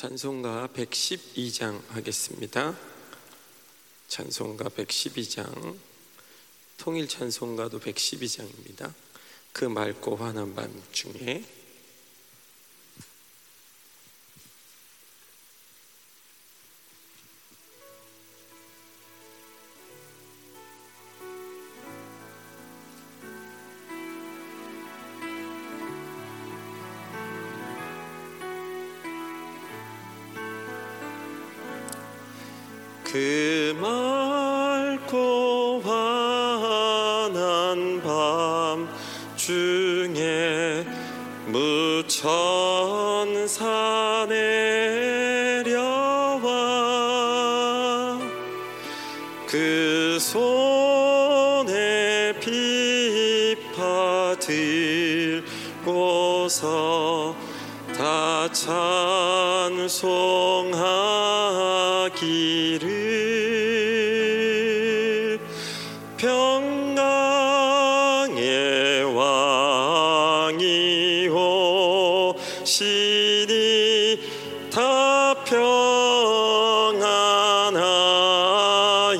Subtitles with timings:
[0.00, 2.74] 찬송가 112장 하겠습니다.
[4.08, 5.76] 찬송가 112장
[6.78, 8.94] 통일 찬송가도 112장입니다.
[9.52, 11.44] 그 맑고 환한 밤 중에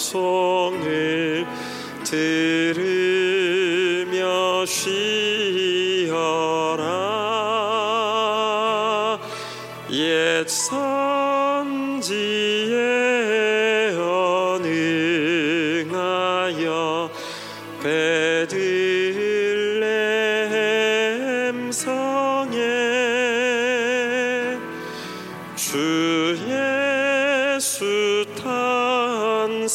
[0.01, 1.47] 성을
[2.05, 2.50] 들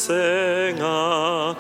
[0.06, 1.58] せが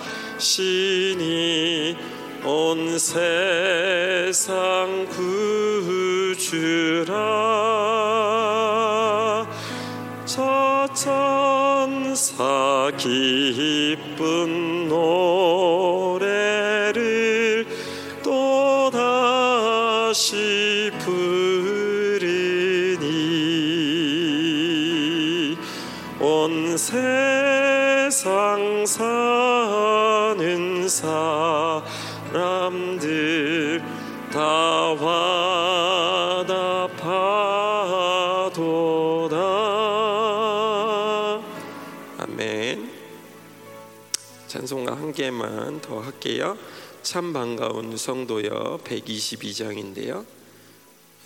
[44.65, 46.57] 찬송가 한 개만 더 할게요.
[47.03, 50.25] 참 반가운 성도여 122장인데요.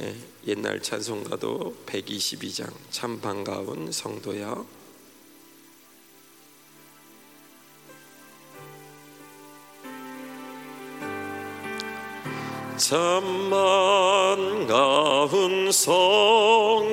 [0.02, 0.14] 예,
[0.48, 4.66] 옛날 찬송가도 122장 참 반가운 성도여
[12.76, 13.50] 참
[14.70, 16.90] 반가운 성도여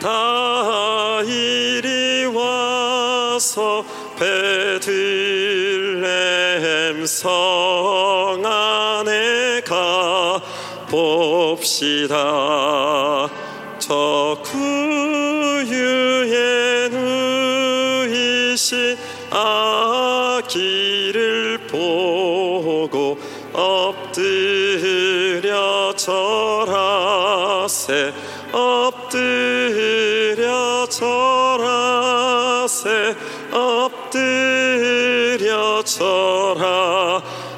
[0.00, 3.84] 다 이리 와서
[4.20, 5.96] 베들레헴
[7.06, 10.42] 성 안에 가
[10.90, 12.16] 봅시다.
[13.78, 14.79] 저구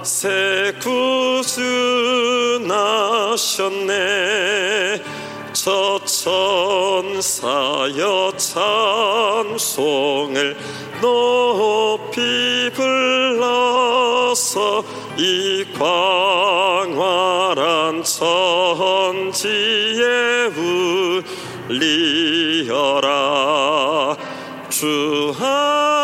[0.03, 3.93] 절하세 구주 나셨네.
[5.55, 7.33] 저 천사여
[9.47, 10.57] 찬송을
[11.01, 14.53] 높이 불러서
[15.17, 16.93] 이 광활한
[18.05, 19.63] 천지에
[22.69, 24.17] 울리어라.
[24.69, 26.02] 주하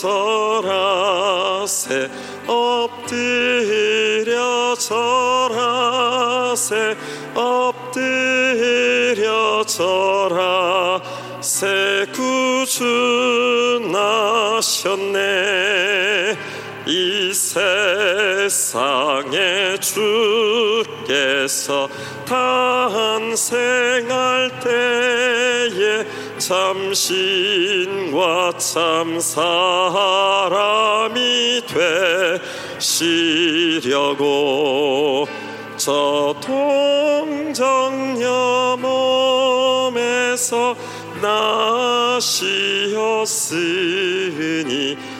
[0.00, 1.84] 절하세
[2.48, 3.14] 엎드려
[4.74, 6.96] 절하세
[7.34, 8.02] 엎드려
[9.64, 10.96] 절하세
[12.12, 15.14] 구주 나셨네.
[16.86, 18.50] 이 세상에
[19.80, 21.88] 주께서
[22.26, 23.40] 탄생할
[24.60, 26.04] 때에
[26.46, 28.12] 참신과
[28.58, 31.14] 참 사람이
[33.80, 35.26] 되시려고
[35.78, 38.26] 저 동정녀
[38.78, 40.76] 몸에서
[41.22, 42.18] 나시었으니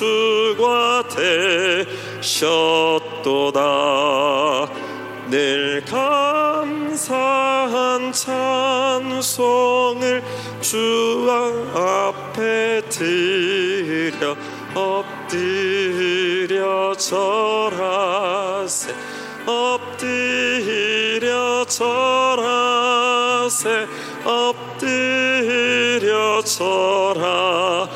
[2.20, 3.60] 되셨도다.
[5.30, 6.93] 늘 감
[8.12, 10.22] 찬송을
[10.60, 11.26] 주
[11.74, 14.36] 앞에 드려
[14.74, 15.34] 엎드려
[16.96, 18.94] 절하세
[19.46, 23.86] 엎드려 절하세
[24.24, 27.94] 엎드려 절하세.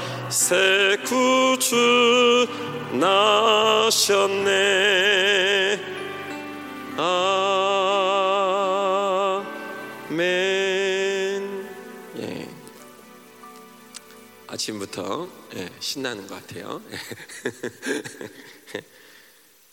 [1.05, 2.47] 구주
[2.93, 4.49] 나셨네
[14.69, 16.83] 아침부터 예, 신나는 것 같아요.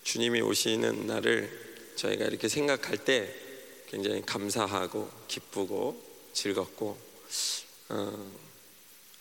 [0.04, 1.50] 주님이 오시는 날을
[1.96, 3.34] 저희가 이렇게 생각할 때
[3.88, 6.02] 굉장히 감사하고 기쁘고
[6.34, 6.98] 즐겁고
[7.90, 8.32] 어,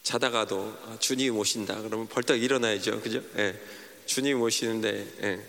[0.02, 3.00] 자다가도 아, 주님 오신다 그러면 벌떡 일어나야죠.
[3.00, 3.20] 그죠?
[3.36, 3.58] 예,
[4.06, 5.40] 주님 오시는데 예,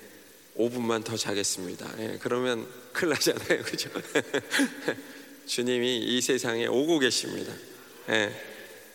[0.58, 1.94] 5분만 더 자겠습니다.
[2.00, 3.62] 예, 그러면 큰일 나잖아요.
[3.64, 3.90] 그죠?
[5.46, 7.54] 주님이 이 세상에 오고 계십니다.
[8.10, 8.34] 예,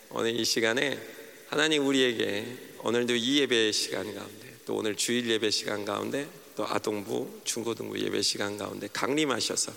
[0.09, 1.20] 오늘 이 시간에
[1.51, 2.45] 하나님 우리에게
[2.79, 8.21] 오늘도 이 예배 시간 가운데 또 오늘 주일 예배 시간 가운데 또 아동부 중고등부 예배
[8.21, 9.73] 시간 가운데 강림하셔서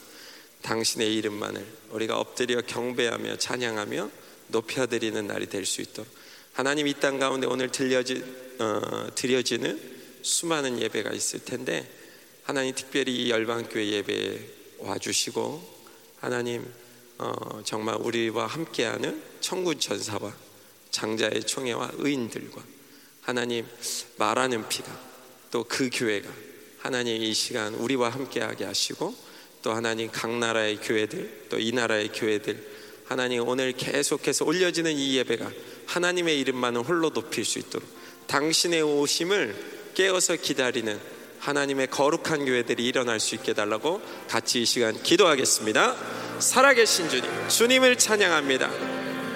[0.63, 4.09] 당신의 이름만을 우리가 엎드려 경배하며 찬양하며
[4.49, 6.09] 높여드리는 날이 될 수 있도록
[6.53, 8.23] 하나님 이 땅 가운데 오늘 들려지,
[8.61, 9.81] 어, 드려지는
[10.23, 11.91] 수많은 예배가 있을 텐데
[12.45, 15.75] 하나님 특별히 이 열방교회 예배에 와주시고
[16.21, 16.73] 하나님
[17.19, 20.44] 어, 정말 우리와 함께하는 천군 전사와
[20.95, 22.63] 장자의 총회와 의인들과
[23.23, 23.67] 하나님
[24.17, 24.87] 말하는 피가
[25.51, 26.29] 또 그 교회가
[26.79, 29.15] 하나님 이 시간 우리와 함께하게 하시고
[29.63, 32.75] 또 하나님 각 나라의 교회들 또 이 나라의 교회들
[33.07, 35.51] 하나님 오늘 계속해서 올려지는 이 예배가
[35.87, 37.89] 하나님의 이름만은 홀로 높일 수 있도록
[38.29, 40.99] 당신의 오심을 깨어서 기다리는
[41.41, 46.41] 하나님의 거룩한 교회들이 일어날 수 있게 달라고 같이 이 시간 기도하겠습니다.
[46.41, 48.71] 살아계신 주님, 주님을 찬양합니다.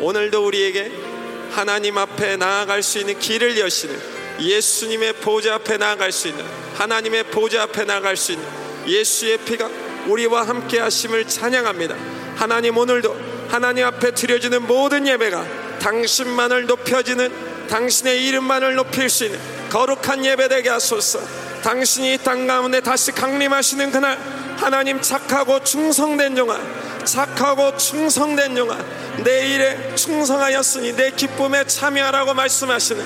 [0.00, 1.07] 오늘도 우리에게
[1.50, 3.98] 하나님 앞에 나아갈 수 있는 길을 여시는
[4.40, 8.46] 예수님의 보좌 앞에 나아갈 수 있는 하나님의 보좌 앞에 나아갈 수 있는
[8.86, 9.68] 예수의 피가
[10.06, 11.96] 우리와 함께 하심을 찬양합니다.
[12.36, 13.16] 하나님 오늘도
[13.48, 19.38] 하나님 앞에 드려지는 모든 예배가 당신만을 높여지는 당신의 이름만을 높일 수 있는
[19.70, 21.20] 거룩한 예배 되게 하소서.
[21.62, 24.18] 당신이 이땅 가운데 다시 강림하시는 그날
[24.56, 26.58] 하나님 착하고 충성된 영아
[27.08, 28.76] 착하고 충성된 영아
[29.24, 33.02] 내 일에 충성하였으니 내 기쁨에 참여하라고 말씀하시는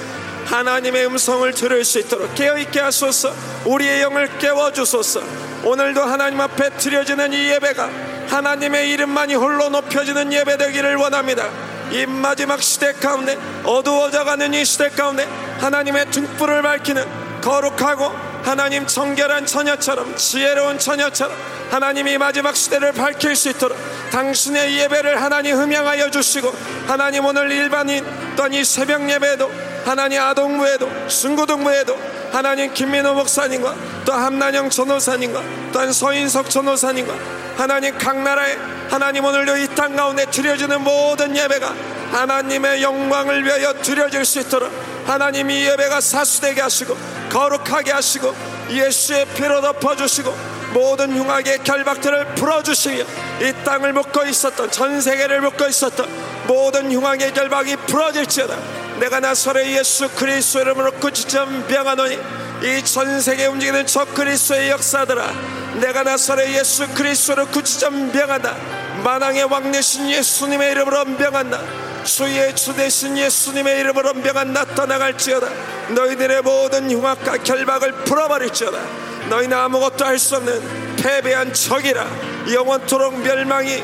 [0.47, 3.33] 하나님의 음성을 들을 수 있도록 깨어있게 하소서.
[3.65, 5.21] 우리의 영을 깨워주소서.
[5.65, 7.89] 오늘도 하나님 앞에 드려지는 이 예배가
[8.29, 11.49] 하나님의 이름만이 홀로 높여지는 예배 되기를 원합니다.
[11.93, 15.29] 이 마지막 시대 가운데 어두워져가는 이 시대 가운데
[15.61, 21.37] 하나님의 등불을 밝히는 거룩하고 하나님 정결한 처녀처럼 지혜로운 처녀처럼
[21.73, 23.79] 하나님이 마지막 시대를 밝힐 수 있도록
[24.11, 26.53] 당신의 예배를 하나님 흠양하여 주시고
[26.87, 28.05] 하나님 오늘 일반인
[28.37, 29.51] 또한 이 새벽 예배에도
[29.87, 31.99] 하나님 아동부에도 순구동부에도
[32.31, 33.75] 하나님 김민호 목사님과
[34.05, 37.15] 또 함난영 전호사님과 또한 서인석 전호사님과
[37.57, 38.59] 하나님 각 나라에
[38.91, 41.75] 하나님 오늘도 이 땅 가운데 드려지는 모든 예배가
[42.13, 44.71] 하나님의 영광을 위하여 드려질 수 있도록
[45.07, 46.95] 하나님 이 예배가 사수되게 하시고
[47.31, 48.35] 거룩하게 하시고
[48.71, 53.05] 예수의 피로 덮어주시고 모든 흉악의 결박들을 풀어주시며
[53.43, 56.09] 이 땅을 묶고 있었던 전 세계를 묶고 있었던
[56.47, 58.57] 모든 흉악의 결박이 풀어질지어다.
[58.99, 62.19] 내가 나설의 예수 그리스도 이름으로 꾸짖점 병하노니
[62.63, 65.33] 이 전 세계 움직이는 저 그리스도의 역사들아
[65.81, 68.55] 내가 나설의 예수 그리스도로 꾸짖점 병한다.
[69.03, 71.61] 만왕의 왕 되신 예수님의 이름으로 병한다.
[72.05, 75.49] 주의 주 되신 예수님의 이름으로 병한다 떠나갈지어다.
[75.95, 82.07] 너희들의 모든 흉악과 결박을 풀어버릴지어다 너희는 아무것도 할 수 없는 패배한 적이라.
[82.53, 83.83] 영원토록 멸망이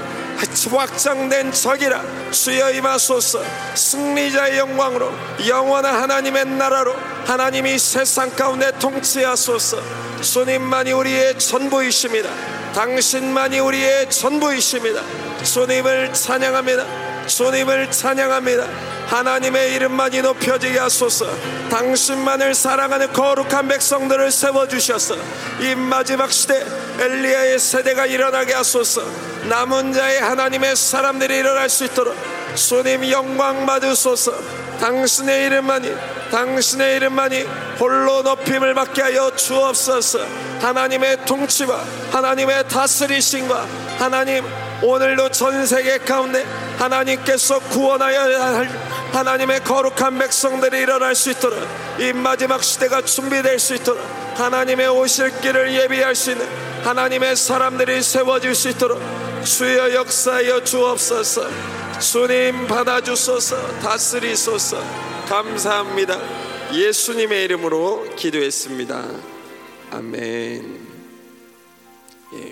[0.70, 2.30] 확장된 적이라.
[2.30, 3.42] 주여 임하소서.
[3.74, 5.10] 승리자의 영광으로
[5.46, 6.94] 영원한 하나님의 나라로
[7.26, 9.82] 하나님이 세상 가운데 통치하소서.
[10.22, 12.30] 주님만이 우리의 전부이십니다.
[12.74, 15.02] 당신만이 우리의 전부이십니다.
[15.42, 18.66] 주님을 찬양합니다 주님을 찬양합니다.
[19.06, 21.26] 하나님의 이름만이 높여지게 하소서.
[21.70, 25.14] 당신만을 사랑하는 거룩한 백성들을 세워주셔서
[25.60, 26.64] 이 마지막 시대
[26.98, 29.02] 엘리야의 세대가 일어나게 하소서.
[29.48, 32.16] 남은 자의 하나님의 사람들이 일어날 수 있도록
[32.54, 34.32] 주님 영광 받으소서.
[34.80, 35.92] 당신의 이름만이
[36.30, 37.42] 당신의 이름만이
[37.80, 40.20] 홀로 높임을 받게 하여 주옵소서.
[40.60, 43.66] 하나님의 통치와 하나님의 다스리심과
[43.98, 44.44] 하나님
[44.82, 46.44] 오늘도 전 세계 가운데
[46.78, 48.68] 하나님께서 구원하여 할
[49.12, 51.58] 하나님의 거룩한 백성들이 일어날 수 있도록
[51.98, 54.00] 이 마지막 시대가 준비될 수 있도록
[54.36, 56.46] 하나님의 오실 길을 예비할 수 있는
[56.84, 59.00] 하나님의 사람들이 세워질 수 있도록
[59.44, 61.48] 주여 역사하여 주옵소서.
[62.00, 63.80] 주님 받아주소서.
[63.80, 64.82] 다스리소서.
[65.28, 66.18] 감사합니다.
[66.72, 69.04] 예수님의 이름으로 기도했습니다.
[69.90, 70.18] 아멘.
[70.84, 70.87] 예,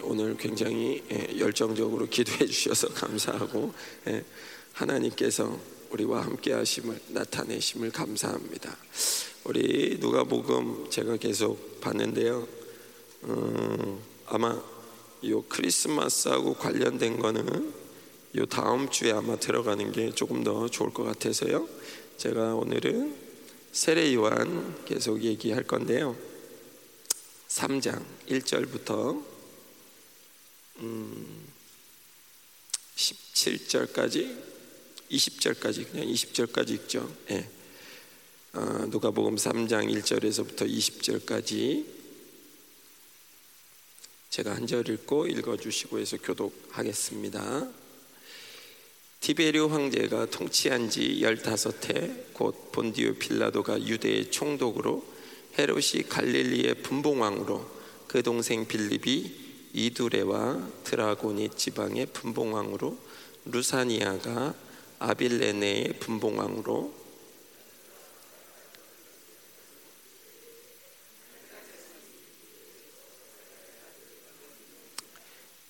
[0.03, 3.75] 오늘 굉장히 예, 열정적으로 기도해 주셔서 감사하고
[4.09, 4.25] 예,
[4.73, 5.59] 하나님께서
[5.91, 8.75] 우리와 함께 하심을 나타내심을 감사합니다.
[9.45, 12.49] 우리 누가복음 제가 계속 봤는데요.
[13.23, 14.63] 어, 아마
[15.27, 17.75] 요 크리스마스하고 관련된 거는
[18.37, 21.69] 요 다음 주에 아마 들어가는 게 조금 더 좋을 것 같아서요.
[22.17, 23.15] 제가 오늘은
[23.73, 26.17] 세례 요한 계속 얘기할 건데요.
[27.49, 29.36] 3장 1절부터
[30.81, 31.47] 음,
[32.97, 34.43] 17절까지
[35.11, 37.17] 20절까지 그냥 20절까지 읽죠.
[37.31, 37.49] 예.
[38.53, 41.87] 아, 누가복음 3장 1절에서부터 20절까지
[44.31, 47.71] 제가 한 절 읽고 읽어주시고 해서 교독하겠습니다.
[49.21, 55.17] 티베리오 황제가 통치한 지 15해 곧 본디오 빌라도가 유대의 총독으로
[55.59, 57.77] 헤롯이 갈릴리의 분봉왕으로
[58.09, 59.46] 그 동생 빌립이
[59.77, 62.97] 이두레와 드라고니 지방의 분봉왕으로
[63.45, 64.55] 루사니아가
[64.99, 66.95] 아빌레네의 분봉왕으로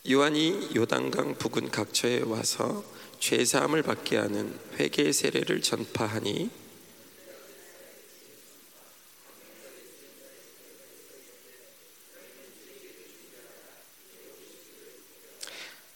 [0.08, 2.84] 요한이 요단강 부근 각처에 와서
[3.18, 6.65] 죄사함을 받게 하는 회개 세례를 전파하니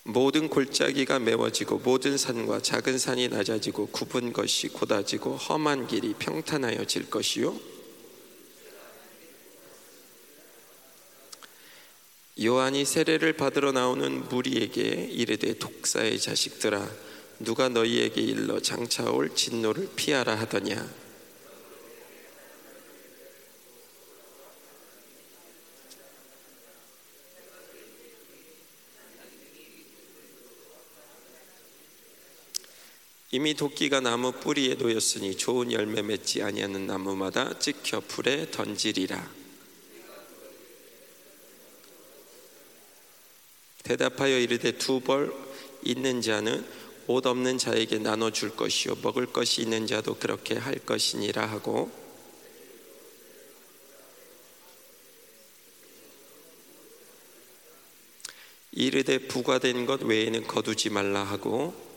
[0.04, 7.10] 모든 골짜기가 메워지고 모든 산과 작은 산이 낮아지고 굽은 것이 곧아지고 험한 길이 평탄하여 질
[7.10, 7.58] 것이요.
[12.42, 16.88] 요한이 세례를 받으러 나오는 무리에게 이르되 독사의 자식들아
[17.40, 21.09] 누가 너희에게 일러 장차올 진노를 피하라 하더냐
[33.32, 39.30] 이미 도끼가 나무 뿌리에 놓였으니 좋은 열매 맺지 아니하는 나무마다 찍혀 불에 던지리라.
[43.84, 45.32] 대답하여 이르되 두 벌
[45.82, 46.66] 있는 자는
[47.06, 51.90] 옷 없는 자에게 나눠 줄 것이요 먹을 것이 있는 자도 그렇게 할 것이니라 하고
[58.72, 61.89] 이르되 부과된 것 외에는 거두지 말라 하고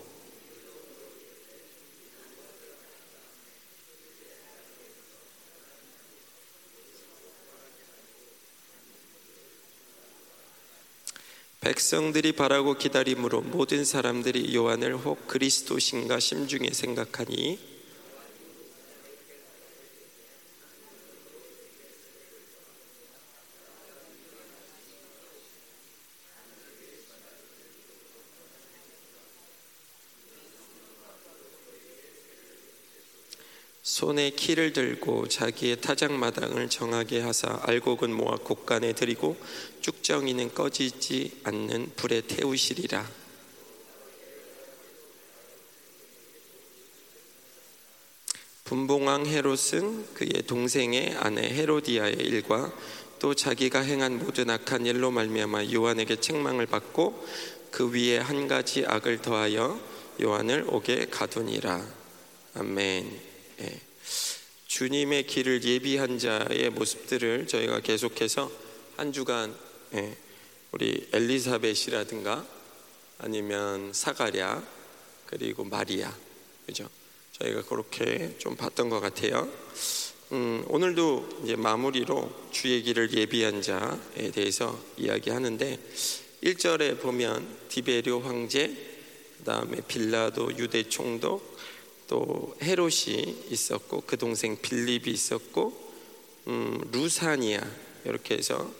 [11.63, 17.72] 백성들이 바라고 기다림으로 모든 사람들이 요한을 혹 그리스도신가 심중에 생각하니
[34.03, 39.37] 손에 키를 들고 자기의 타작마당을 정하게 하사 알곡은 모아 곡간에 들이고
[39.79, 43.09] 쭉정이는 꺼지지 않는 불에 태우시리라
[48.65, 52.73] 분봉왕 헤롯은 그의 동생의 아내 헤로디아의 일과
[53.19, 57.25] 또 자기가 행한 모든 악한 일로 말미암아 요한에게 책망을 받고
[57.71, 59.79] 그 위에 한 가지 악을 더하여
[60.21, 61.87] 요한을 옥에 가두니라
[62.55, 63.33] 아멘.
[63.61, 63.92] 예.
[64.73, 68.51] 주님의 길을 예비한 자의 모습들을 저희가 계속해서
[68.97, 69.55] 한 주간
[69.93, 70.17] 예,
[70.71, 72.43] 우리 엘리사벳이라든가
[73.19, 74.63] 아니면 사가랴
[75.27, 76.11] 그리고 마리아
[76.65, 76.89] 그죠?
[77.33, 79.47] 저희가 그렇게 좀 봤던 것 같아요.
[80.31, 85.79] 음, 오늘도 이제 마무리로 주의 길을 예비한 자에 대해서 이야기하는데
[86.45, 88.75] 1절에 보면 디베리오 황제
[89.37, 91.52] 그 다음에 빌라도 유대 총독
[92.13, 95.73] 또 헤롯이 있었고 그 동생 빌립이 있었고
[96.45, 97.59] 음, 루사니아
[98.05, 98.71] 이렇게 해서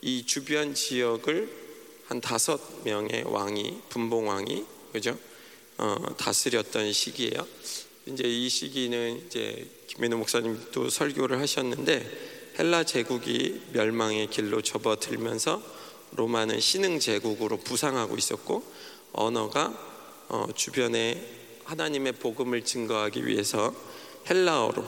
[0.00, 1.60] 이 주변 지역을
[2.06, 4.64] 한 다섯 명의 왕이 분봉 왕이
[4.94, 5.18] 그죠
[5.76, 7.46] 어, 다스렸던 시기예요.
[8.06, 15.62] 이제 이 시기는 이제 김민호 목사님도 설교를 하셨는데 헬라 제국이 멸망의 길로 접어들면서
[16.12, 18.64] 로마는 신흥 제국으로 부상하고 있었고
[19.12, 19.68] 언어가
[20.28, 23.74] 어, 주변에 하나님의 복음을 증거하기 위해서
[24.28, 24.84] 헬라어로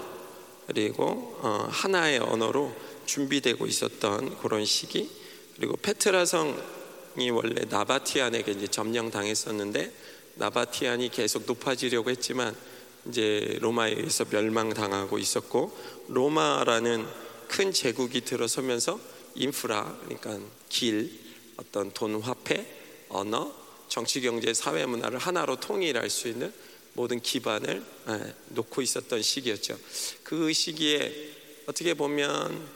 [0.66, 2.74] 그리고 어, 하나의 언어로
[3.06, 5.11] 준비되고 있었던 그런 시기.
[5.56, 9.92] 그리고 페트라성이 원래 나바티안에게 이제 점령당했었는데
[10.37, 12.56] 나바티안이 계속 높아지려고 했지만
[13.08, 15.76] 이제 로마에 의해서 멸망당하고 있었고
[16.08, 17.06] 로마라는
[17.48, 18.98] 큰 제국이 들어서면서
[19.35, 21.11] 인프라 그러니까 길
[21.56, 22.66] 어떤 돈 화폐
[23.08, 23.62] 언어
[23.92, 26.50] 정치 경제 사회 문화를 하나로 통일할 수 있는
[26.94, 29.78] 모든 기반을 예, 놓고 있었던 시기였죠.
[30.22, 31.12] 그 시기에
[31.66, 32.66] 어떻게 보면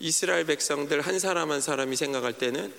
[0.00, 2.72] 이스라엘 백성들 한 사람 한 사람이 생각할 때는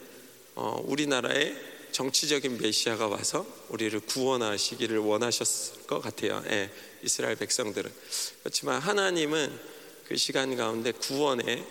[0.55, 1.53] 어, 우리나라에
[1.91, 6.43] 정치적인 메시아가 와서 우리를 구원하시기를 원하셨을 것 같아요.
[6.49, 6.71] 예,
[7.03, 7.91] 이스라엘 백성들은
[8.39, 9.59] 그렇지만 하나님은
[10.07, 11.63] 그 시간 가운데 구원의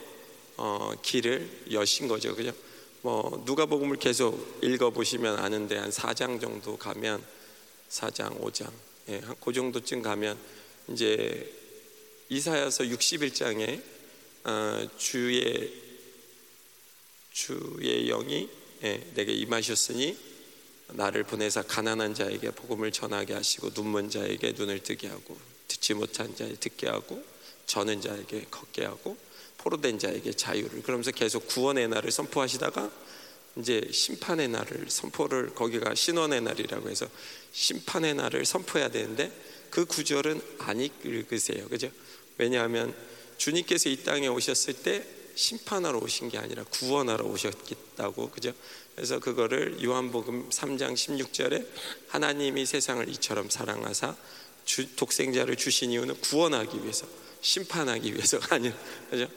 [0.58, 2.52] 어, 길을 여신 거죠, 그죠?
[3.04, 7.22] 뭐 누가복음을 계속 읽어 보시면 아는데 한 4장 정도 가면
[7.90, 8.72] 4장, 5장
[9.10, 10.38] 예, 그 정도쯤 가면
[10.88, 11.52] 이제
[12.30, 13.82] 이사야서 61장에
[14.44, 15.70] 어, 주의
[17.30, 18.48] 주의 영이
[18.84, 20.16] 예, 내게 임하셨으니
[20.92, 25.36] 나를 보내사 가난한 자에게 복음을 전하게 하시고 눈먼 자에게 눈을 뜨게 하고
[25.68, 27.22] 듣지 못한 자에 듣게 하고
[27.66, 29.18] 저는 자에게 걷게 하고
[29.64, 32.90] 포로된 자에게 자유를 그러면서 계속 구원의 날을 선포하시다가
[33.56, 37.06] 이제 심판의 날을 선포를 거기가 신원의 날이라고 해서
[37.52, 39.32] 심판의 날을 선포해야 되는데
[39.70, 41.68] 그 구절은 안 읽으세요.
[41.68, 41.90] 그죠?
[42.36, 42.94] 왜냐하면
[43.38, 48.52] 주님께서 이 땅에 오셨을 때 심판하러 오신 게 아니라 구원하러 오셨다고 그죠?
[48.94, 51.66] 그래서 그거를 요한복음 3장 16절에
[52.08, 54.14] 하나님이 세상을 이처럼 사랑하사
[54.64, 57.06] 주, 독생자를 주신 이유는 구원하기 위해서
[57.44, 58.74] 심판하기 위해서가 아니라
[59.10, 59.28] 그죠?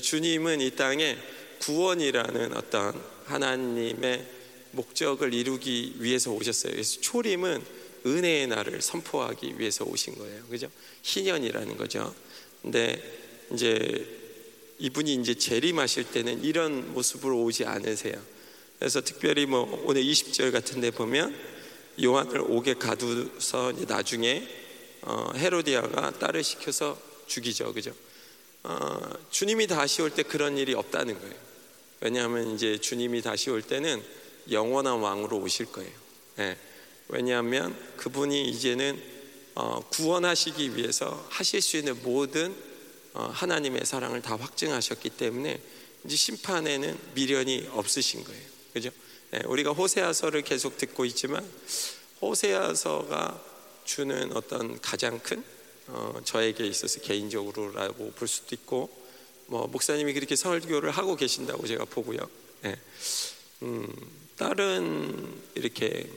[0.00, 1.18] 주님은 이 땅에
[1.60, 4.26] 구원이라는 어떤 하나님의
[4.70, 6.72] 목적을 이루기 위해서 오셨어요.
[6.72, 7.62] 그래서 초림은
[8.06, 10.44] 은혜의 날을 선포하기 위해서 오신 거예요.
[10.46, 10.70] 그죠?
[11.02, 12.14] 희년이라는 거죠.
[12.62, 13.02] 근데
[13.52, 14.06] 이제
[14.78, 18.14] 이분이 이제 재림하실 때는 이런 모습으로 오지 않으세요.
[18.78, 21.34] 그래서 특별히 뭐 오늘 20절 같은 데 보면
[22.00, 24.46] 요한을 옥에 가두서 나중에
[25.02, 27.92] 어, 헤로디아가 딸을 시켜서 죽이죠, 그죠?
[28.64, 28.98] 어,
[29.30, 31.34] 주님이 다시 올 때 그런 일이 없다는 거예요.
[32.00, 34.02] 왜냐하면 이제 주님이 다시 올 때는
[34.50, 35.92] 영원한 왕으로 오실 거예요.
[36.38, 36.56] 예.
[37.08, 39.00] 왜냐하면 그분이 이제는
[39.54, 42.54] 어, 구원하시기 위해서 하실 수 있는 모든
[43.14, 45.60] 어, 하나님의 사랑을 다 확증하셨기 때문에
[46.04, 48.42] 이제 심판에는 미련이 없으신 거예요.
[48.72, 48.90] 그죠?
[49.34, 51.44] 예, 우리가 호세아서를 계속 듣고 있지만
[52.20, 53.42] 호세아서가
[53.84, 55.42] 주는 어떤 가장 큰
[55.88, 58.90] 어, 저에게 있어서 개인적으로라고 볼 수도 있고
[59.46, 62.18] 뭐 목사님이 그렇게 설교를 하고 계신다고 제가 보고요.
[62.64, 62.76] 예.
[63.62, 63.88] 음,
[64.36, 66.08] 다른 이렇게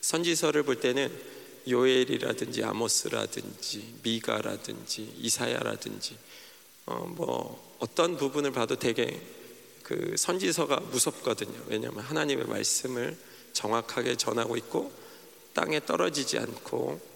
[0.00, 1.10] 선지서를 볼 때는
[1.68, 6.18] 요엘이라든지 아모스라든지 미가라든지 이사야라든지
[6.86, 9.20] 어, 뭐 어떤 부분을 봐도 되게
[9.84, 11.64] 그 선지서가 무섭거든요.
[11.68, 13.16] 왜냐하면 하나님의 말씀을
[13.52, 14.92] 정확하게 전하고 있고
[15.54, 17.11] 땅에 떨어지지 않고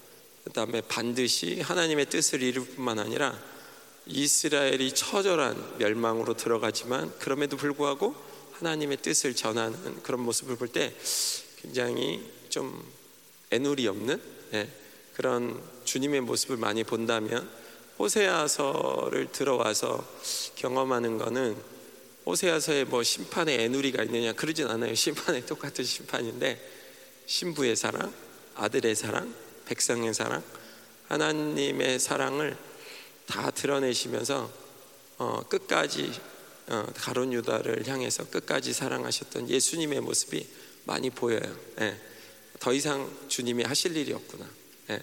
[0.46, 3.37] 그다음에 반드시 하나님의 뜻을 이룰 뿐만 아니라
[4.06, 8.14] 이스라엘이 처절한 멸망으로 들어가지만 그럼에도 불구하고
[8.52, 10.94] 하나님의 뜻을 전하는 그런 모습을 볼 때
[11.61, 12.80] 굉장히 좀
[13.50, 14.22] 애누리 없는
[14.54, 14.68] 예,
[15.14, 17.50] 그런 주님의 모습을 많이 본다면
[17.98, 20.06] 호세아서를 들어와서
[20.54, 21.56] 경험하는 거는
[22.24, 24.94] 호세아서에 뭐 심판의 애누리가 있느냐 그러진 않아요.
[24.96, 26.61] 심판에 똑같은 심판인데
[27.26, 28.12] 신부의 사랑,
[28.54, 30.42] 아들의 사랑, 백성의 사랑,
[31.09, 32.57] 하나님의 사랑을
[33.26, 34.50] 다 드러내시면서
[35.18, 36.12] 어, 끝까지
[36.68, 40.46] 어, 가론 유다를 향해서 끝까지 사랑하셨던 예수님의 모습이
[40.85, 41.57] 많이 보여요.
[41.81, 41.96] 예.
[42.59, 44.48] 더 이상 주님이 하실 일이 없구나.
[44.90, 45.00] 예.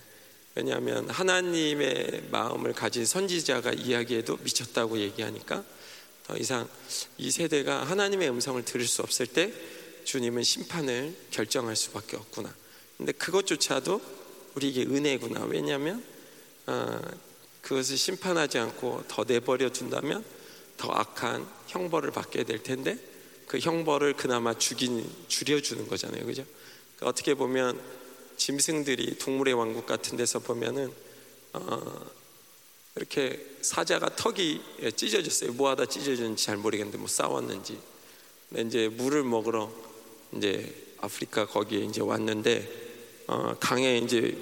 [0.56, 5.64] 왜냐하면 하나님의 마음을 가진 선지자가 이야기해도 미쳤다고 얘기하니까
[6.26, 6.68] 더 이상
[7.18, 9.52] 이 세대가 하나님의 음성을 들을 수 없을 때
[10.06, 12.54] 주님은 심판을 결정할 수밖에 없구나.
[12.98, 14.23] 근데 그것조차도
[14.56, 15.46] 우리에게 은혜구나.
[15.46, 16.04] 왜냐하면
[16.68, 17.00] 어,
[17.62, 20.24] 그것을 심판하지 않고 더 내버려 둔다면
[20.78, 22.98] 더 악한 형벌을 받게 될 텐데
[23.48, 26.46] 그 형벌을 그나마 죽인 줄여주는 거잖아요, 그죠?
[26.96, 27.80] 그러니까 어떻게 보면
[28.38, 30.92] 짐승들이 동물의 왕국 같은 데서 보면은
[31.54, 32.06] 어,
[32.96, 34.62] 이렇게 사자가 턱이
[34.96, 35.54] 찢어졌어요.
[35.54, 37.80] 뭐하다 찢어졌는지 잘 모르겠는데 뭐 싸웠는지.
[38.50, 39.72] 근데 이제 물을 먹으러
[40.36, 42.93] 이제 아프리카 거기에 이제 왔는데
[43.28, 44.38] 어, 강에 이제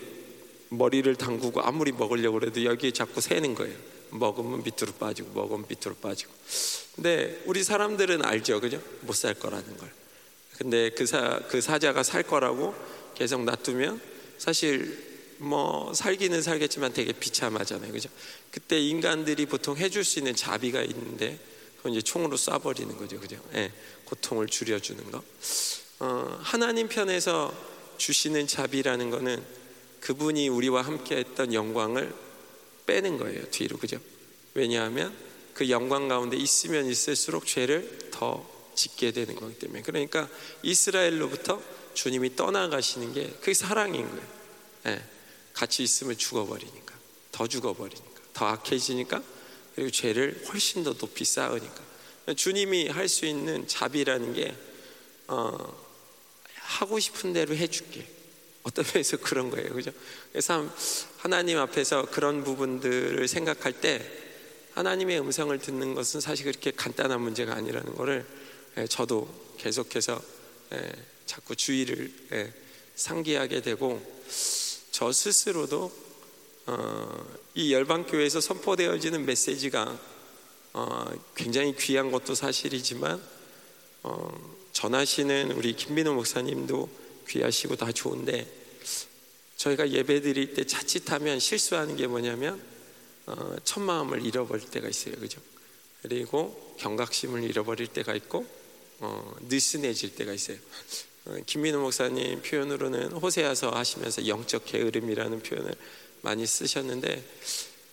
[0.70, 3.76] 머리를 담그고 아무리 먹으려고 그래도 여기에 자꾸 새는 거예요.
[4.12, 6.32] 먹으면 밑으로 빠지고 먹으면 밑으로 빠지고.
[6.96, 8.82] 근데 우리 사람들은 알죠, 그죠?
[9.02, 9.92] 못 살 거라는 걸.
[10.58, 12.76] 근데 그, 사, 그 사자가 살 거라고
[13.16, 14.02] 계속 놔두면
[14.38, 18.10] 사실 뭐 살기는 살겠지만 되게 비참하잖아요, 그죠?
[18.52, 21.40] 그때 인간들이 보통 해줄 수 있는 자비가 있는데
[21.78, 23.38] 그건 이제 총으로 쏴버리는 거죠, 그죠?
[23.56, 23.72] 예,
[24.06, 25.24] 고통을 줄여주는 거.
[26.00, 27.52] 어, 하나님 편에서
[28.02, 29.44] 주시는 자비라는 거는
[30.00, 32.12] 그분이 우리와 함께 했던 영광을
[32.88, 33.78] 빼는 거예요, 뒤로.
[33.78, 34.00] 그죠?
[34.56, 35.16] 왜냐하면
[35.54, 39.84] 그 영광 가운데 있으면 있을수록 죄를 더 짓게 되는 거기 때문에.
[39.84, 40.28] 그러니까
[40.64, 41.62] 이스라엘로부터
[41.94, 44.28] 주님이 떠나가시는 게 그게 사랑인 거예요.
[44.86, 45.04] 네.
[45.54, 46.96] 같이 있으면 죽어버리니까.
[47.32, 48.22] 더 죽어버리니까.
[48.34, 49.22] 더 악해지니까.
[49.76, 51.92] 그리고 죄를 훨씬 더 높이 쌓으니까.
[52.36, 54.56] 주님이 할 수 있는 자비라는 게,
[55.28, 55.81] 어,
[56.72, 58.08] 하고 싶은 대로 해줄게.
[58.64, 59.74] 어떤 면에서 그런 거예요.
[59.74, 59.92] 그죠?
[60.32, 60.66] 그래서
[61.18, 64.02] 하나님 앞에서 그런 부분들을 생각할 때
[64.74, 68.26] 하나님의 음성을 듣는 것은 사실 그렇게 간단한 문제가 아니라는 것을
[68.78, 70.22] 예, 저도 계속해서
[70.74, 70.92] 예,
[71.26, 72.54] 자꾸 주의를 예,
[72.96, 74.02] 상기하게 되고
[74.92, 75.92] 저 스스로도
[76.68, 80.00] 어, 이 열방교회에서 선포되어지는 메시지가
[80.74, 83.22] 어, 굉장히 귀한 것도 사실이지만
[84.04, 86.90] 어, 전하시는 우리 김민호 목사님도
[87.28, 88.48] 귀하시고 다 좋은데
[89.58, 92.62] 저희가 예배 드릴 때 자칫하면 실수하는 게 뭐냐면
[93.28, 95.40] 어, 첫 마음을 잃어버릴 때가 있어요, 그죠?
[96.02, 98.46] 그리고 경각심을 잃어버릴 때가 있고
[99.00, 100.58] 어, 느슨해질 때가 있어요.
[101.26, 105.76] 어, 김민호 목사님 표현으로는 호세아서 하시면서 영적 게으름이라는 표현을
[106.22, 107.24] 많이 쓰셨는데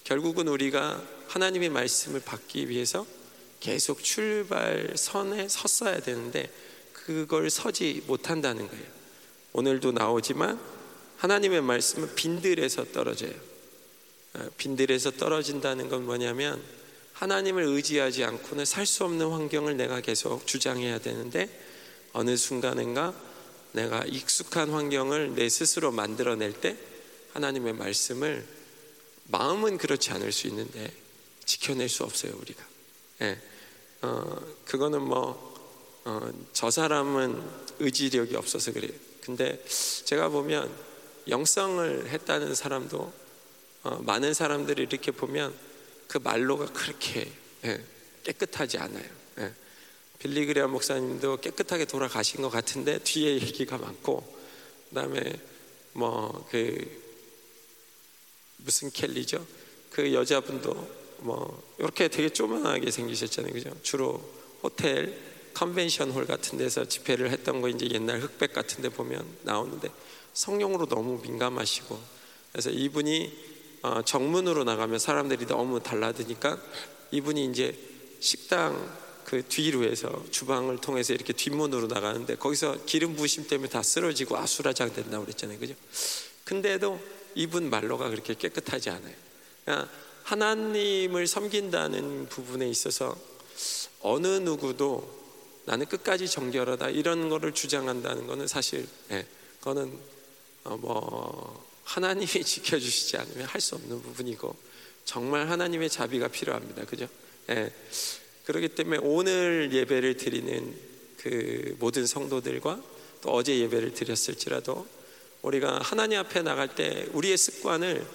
[0.04, 3.06] 결국은 우리가 하나님의 말씀을 받기 위해서
[3.60, 6.50] 계속 출발선에 섰어야 되는데
[7.08, 8.84] 그걸 서지 못한다는 거예요.
[9.54, 10.60] 오늘도 나오지만
[11.16, 13.32] 하나님의 말씀은 빈들에서 떨어져요.
[14.34, 16.62] 어, 빈들에서 떨어진다는 건 뭐냐면
[17.14, 21.48] 하나님을 의지하지 않고는 살 수 없는 환경을 내가 계속 주장해야 되는데
[22.12, 23.14] 어느 순간인가
[23.72, 26.76] 내가 익숙한 환경을 내 스스로 만들어낼 때
[27.32, 28.46] 하나님의 말씀을
[29.28, 30.92] 마음은 그렇지 않을 수 있는데
[31.46, 32.62] 지켜낼 수 없어요 우리가.
[33.22, 33.40] 예.
[34.02, 35.47] 어, 그거는 뭐
[36.08, 37.42] 어, 저 사람은
[37.80, 38.92] 의지력이 없어서 그래요.
[39.20, 39.62] 근데
[40.06, 40.74] 제가 보면
[41.28, 43.12] 영성을 했다는 사람도
[43.82, 45.54] 어, 많은 사람들이 이렇게 보면
[46.06, 47.30] 그 말로가 그렇게
[47.64, 47.84] 예,
[48.24, 49.04] 깨끗하지 않아요.
[49.40, 49.52] 예.
[50.18, 54.24] 빌리그레아 목사님도 깨끗하게 돌아가신 것 같은데 뒤에 얘기가 많고
[54.88, 55.20] 그다음에
[55.92, 57.08] 뭐 그
[58.56, 59.46] 무슨 켈리죠?
[59.90, 63.76] 그 여자분도 뭐 이렇게 되게 조만하게 생기셨잖아요, 그죠?
[63.82, 64.22] 주로
[64.62, 65.27] 호텔
[65.58, 69.90] 컨벤션 홀 같은 데서 집회를 했던 거 이제 옛날 흑백 같은 데 보면 나오는데
[70.32, 71.98] 성령으로 너무 민감하시고
[72.52, 73.48] 그래서 이분이
[73.82, 76.62] 어, 정문으로 나가면 사람들이 너무 달라드니까
[77.10, 77.76] 이분이 이제
[78.20, 84.36] 식당 그 뒤로 해서 주방을 통해서 이렇게 뒷문으로 나가는데 거기서 기름 부심 때문에 다 쓰러지고
[84.36, 85.58] 아수라장 된다고 그랬잖아요.
[85.58, 85.74] 그죠?
[86.44, 87.00] 근데도
[87.34, 89.14] 이분 말로가 그렇게 깨끗하지 않아요.
[89.64, 89.90] 그러니까
[90.22, 93.16] 하나님을 섬긴다는 부분에 있어서
[94.00, 95.27] 어느 누구도
[95.68, 99.26] 나는 끝까지 정결하다 이런 거를 주장한다는 거는 사실 예,
[99.58, 99.98] 그거는
[100.64, 104.56] 어, 뭐 하나님이 지켜주시지 않으면 할 수 없는 부분이고
[105.04, 106.86] 정말 하나님의 자비가 필요합니다.
[106.86, 107.06] 그죠?
[107.50, 107.70] 예.
[108.46, 110.74] 그렇기 때문에 오늘 예배를 드리는
[111.18, 112.82] 그 모든 성도들과
[113.20, 114.86] 또 어제 예배를 드렸을지라도
[115.42, 118.06] 우리가 하나님 앞에 나갈 때 우리의 습관을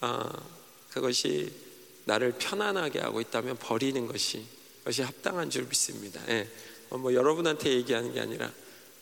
[0.00, 0.32] 아,
[0.88, 1.52] 그것이
[2.06, 4.46] 나를 편안하게 하고 있다면 버리는 것이
[4.84, 6.20] 것이 합당한 줄 믿습니다.
[6.28, 6.48] 예.
[6.90, 8.50] 어, 뭐 여러분한테 얘기하는 게 아니라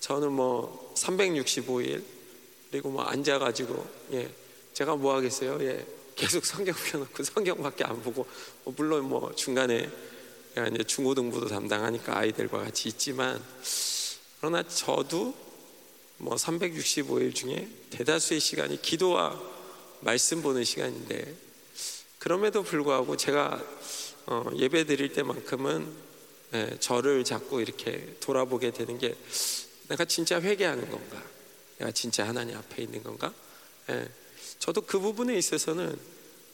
[0.01, 2.03] 저는 뭐 365일
[2.70, 4.31] 그리고 뭐 앉아가지고 예
[4.74, 5.59] 제가 뭐 하겠어요?
[5.62, 8.27] 예 계속 성경 펴놓고 성경밖에 안 보고
[8.64, 9.88] 뭐 물론 뭐 중간에
[10.72, 13.42] 이제 중고등부도 담당하니까 아이들과 같이 있지만
[14.40, 15.35] 그러나 저도
[16.18, 19.40] 뭐 365일 중에 대다수의 시간이 기도와
[20.01, 21.35] 말씀 보는 시간인데
[22.18, 23.62] 그럼에도 불구하고 제가
[24.27, 26.08] 어, 예배 드릴 때만큼은 예,
[26.81, 29.15] 저를 자꾸 이렇게 돌아보게 되는 게
[29.89, 31.23] 내가 진짜 회개하는 건가?
[31.79, 33.33] 내가 진짜 하나님 앞에 있는 건가?
[33.91, 34.09] 예,
[34.59, 35.99] 저도 그 부분에 있어서는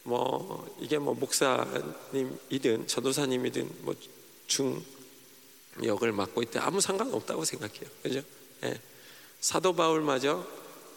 [0.03, 3.95] 뭐 이게 뭐 목사님이든 전도사님이든 뭐
[4.47, 7.89] 중역을 맡고 있다 아무 상관없다고 생각해요.
[8.03, 8.21] 그죠?
[8.63, 8.79] 예.
[9.39, 10.45] 사도 바울마저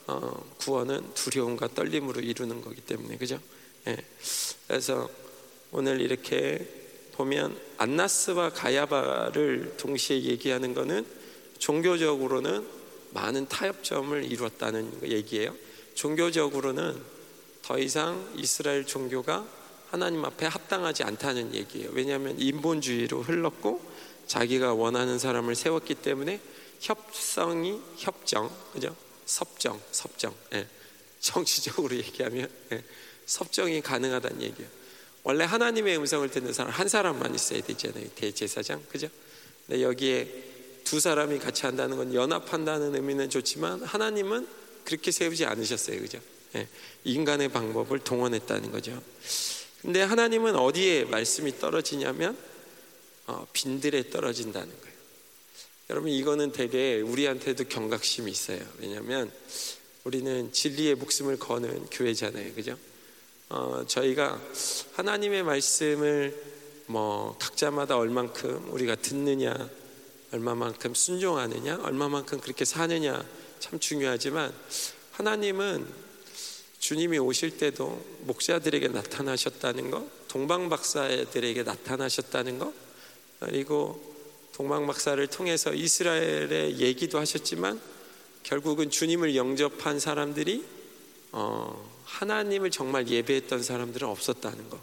[0.07, 3.41] 어, 구원은 두려움과 떨림으로 이루는 거기 때문에 그죠?
[3.87, 3.97] 예.
[4.67, 5.09] 그래서
[5.71, 6.78] 오늘 이렇게
[7.19, 11.05] 보면 안나스와 가야바를 동시에 얘기하는 것은
[11.59, 12.65] 종교적으로는
[13.11, 15.55] 많은 타협점을 이루었다는 얘기예요.
[15.95, 17.03] 종교적으로는
[17.63, 19.45] 더 이상 이스라엘 종교가
[19.91, 21.91] 하나님 앞에 합당하지 않다는 얘기예요.
[21.93, 23.81] 왜냐하면 인본주의로 흘렀고
[24.29, 26.41] 자기가 원하는 사람을 세웠기 때문에
[26.81, 28.95] 협성이 협정, 그죠?
[29.27, 30.33] 섭정, 섭정.
[30.55, 30.69] 예.
[31.19, 32.85] 정치적으로 얘기하면 예.
[33.27, 34.78] 섭정이 가능하다는 얘기예요.
[35.29, 38.09] 원래 하나님의 음성을 듣는 사람 한 사람만 있어야 되잖아요.
[38.15, 39.09] 대제사장, 그죠?
[39.67, 40.27] 근데 여기에
[40.85, 44.49] 두 사람이 같이 한다는 건 연합한다는 의미는 좋지만 하나님은
[44.85, 46.19] 그렇게 세우지 않으셨어요, 그죠?
[46.55, 46.67] 예.
[47.05, 49.03] 인간의 방법을 동원했다는 거죠.
[49.83, 52.35] 근데 하나님은 어디에 말씀이 떨어지냐면
[53.27, 54.97] 어, 빈들에 떨어진다는 거예요.
[55.91, 58.61] 여러분 이거는 되게 우리한테도 경각심이 있어요.
[58.79, 59.31] 왜냐하면
[60.05, 62.79] 우리는 진리의 목숨을 거는 교회잖아요, 그죠?
[63.51, 64.41] 어, 저희가
[64.95, 66.49] 하나님의 말씀을
[66.87, 69.55] 뭐 각자마다 얼만큼 우리가 듣느냐,
[70.33, 73.25] 얼마만큼 순종하느냐, 얼마만큼 그렇게 사느냐
[73.59, 74.53] 참 중요하지만
[75.13, 75.87] 하나님은
[76.79, 82.73] 주님이 오실 때도 목자들에게 나타나셨다는 것, 동방 박사들에게 나타나셨다는 것,
[83.41, 84.01] 그리고
[84.53, 87.81] 동방 박사를 통해서 이스라엘의 얘기도 하셨지만
[88.43, 90.65] 결국은 주님을 영접한 사람들이
[91.33, 94.81] 어, 하나님을 정말 예배했던 사람들은 없었다는 거.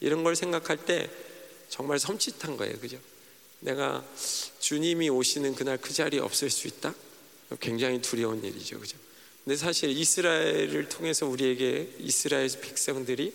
[0.00, 1.10] 이런 걸 생각할 때
[1.68, 2.78] 정말 섬찟한 거예요.
[2.78, 2.98] 그죠?
[3.60, 4.04] 내가
[4.60, 6.94] 주님이 오시는 그날 그 자리에 없을 수 있다?
[7.60, 8.78] 굉장히 두려운 일이죠.
[8.78, 8.96] 그죠?
[9.44, 13.32] 근데 사실 이스라엘을 통해서 우리에게 이스라엘 백성들이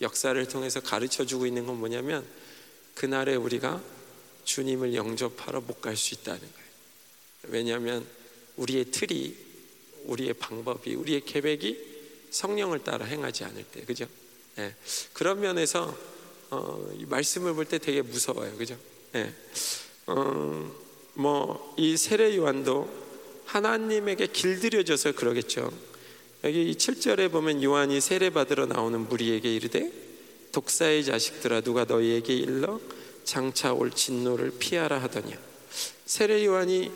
[0.00, 2.24] 역사를 통해서 가르쳐 주고 있는 건 뭐냐면
[2.94, 3.82] 그날에 우리가
[4.44, 6.68] 주님을 영접하러 못 갈 수 있다는 거예요.
[7.44, 8.06] 왜냐하면
[8.56, 9.36] 우리의 틀이,
[10.04, 11.93] 우리의 방법이, 우리의 계획이
[12.34, 14.06] 성령을 따라 행하지 않을 때, 그죠?
[14.58, 14.74] 예.
[15.12, 15.96] 그런 면에서
[16.50, 18.76] 어, 이 말씀을 볼 때 되게 무서워요, 그죠?
[19.14, 19.32] 예.
[20.06, 20.72] 어,
[21.14, 22.88] 뭐이 세례 요한도
[23.46, 25.72] 하나님에게 길들여져서 그러겠죠.
[26.42, 29.90] 여기 7절에 보면 요한이 세례 받으러 나오는 무리에게 이르되
[30.52, 32.80] 독사의 자식들아 누가 너희에게 일러
[33.24, 35.38] 장차 올 진노를 피하라 하더냐.
[36.04, 36.90] 세례 요한이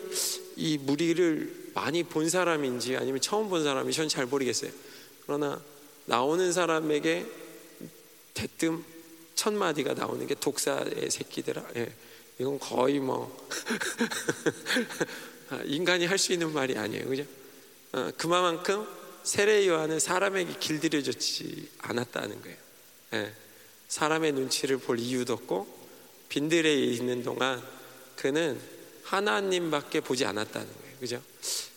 [0.57, 4.71] 이 무리를 많이 본 사람인지 아니면 처음 본 사람인지 저는 잘 모르겠어요.
[5.29, 5.61] 그러나
[6.05, 7.23] 나오는 사람에게
[8.33, 8.83] 대뜸
[9.35, 11.63] 첫 마디가 나오는 게 독사의 새끼들아.
[11.75, 11.93] 예.
[12.39, 13.47] 이건 거의 뭐
[15.65, 17.25] 인간이 할 수 있는 말이 아니에요, 그죠?
[17.91, 18.87] 어, 그만큼
[19.21, 22.57] 세례 요한은 사람에게 길들여졌지 않았다는 거예요.
[23.13, 23.33] 예,
[23.87, 25.67] 사람의 눈치를 볼 이유도 없고
[26.29, 27.61] 빈들에 있는 동안
[28.15, 28.59] 그는
[29.03, 31.21] 하나님밖에 보지 않았다는 거예요, 그죠?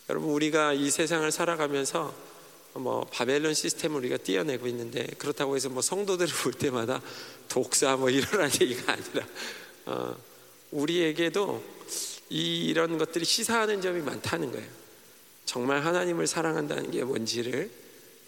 [0.09, 2.32] 여러분 우리가 이 세상을 살아가면서
[2.75, 7.03] 뭐 바벨론 시스템을 우리가 띄어내고 있는데 그렇다고 해서 뭐 성도들을 볼 때마다
[7.49, 9.27] 독사 뭐 이러라는 얘기가 아니라
[9.87, 10.17] 어,
[10.71, 11.63] 우리에게도
[12.31, 14.69] 이, 이런 것들이 시사하는 점이 많다는 거예요.
[15.45, 17.71] 정말 하나님을 사랑한다는 게 뭔지를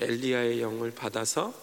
[0.00, 1.54] 엘리야의 영을 받아서